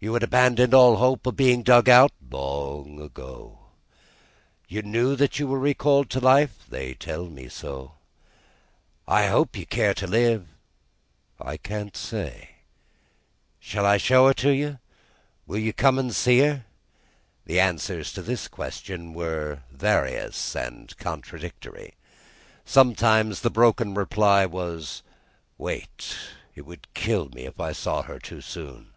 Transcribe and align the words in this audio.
"You 0.00 0.12
had 0.14 0.24
abandoned 0.24 0.74
all 0.74 0.96
hope 0.96 1.24
of 1.24 1.36
being 1.36 1.62
dug 1.62 1.88
out?" 1.88 2.10
"Long 2.28 3.00
ago." 3.00 3.60
"You 4.66 4.82
know 4.82 5.14
that 5.14 5.38
you 5.38 5.54
are 5.54 5.58
recalled 5.60 6.10
to 6.10 6.18
life?" 6.18 6.64
"They 6.68 6.94
tell 6.94 7.26
me 7.26 7.46
so." 7.48 7.92
"I 9.06 9.26
hope 9.28 9.56
you 9.56 9.64
care 9.64 9.94
to 9.94 10.08
live?" 10.08 10.48
"I 11.40 11.56
can't 11.56 11.96
say." 11.96 12.48
"Shall 13.60 13.86
I 13.86 13.98
show 13.98 14.26
her 14.26 14.34
to 14.42 14.50
you? 14.50 14.80
Will 15.46 15.60
you 15.60 15.72
come 15.72 16.00
and 16.00 16.12
see 16.12 16.40
her?" 16.40 16.64
The 17.46 17.60
answers 17.60 18.12
to 18.14 18.22
this 18.22 18.48
question 18.48 19.14
were 19.14 19.60
various 19.70 20.56
and 20.56 20.98
contradictory. 20.98 21.94
Sometimes 22.64 23.42
the 23.42 23.50
broken 23.50 23.94
reply 23.94 24.44
was, 24.46 25.04
"Wait! 25.58 26.16
It 26.56 26.62
would 26.62 26.92
kill 26.94 27.28
me 27.28 27.44
if 27.44 27.60
I 27.60 27.70
saw 27.70 28.02
her 28.02 28.18
too 28.18 28.40
soon." 28.40 28.88